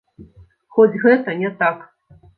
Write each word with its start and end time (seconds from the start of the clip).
Хоць 0.77 0.99
гэта 1.05 1.37
не 1.45 1.55
так. 1.63 1.85